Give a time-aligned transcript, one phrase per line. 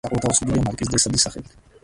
[0.07, 1.55] საყოველთაოდ ცნობილია მარკიზ დე სადის სახელით.